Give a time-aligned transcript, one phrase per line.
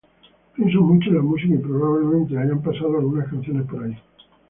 [0.55, 3.95] Pienso mucho en la música y probablemente hayan pasado algunas canciones por ahí.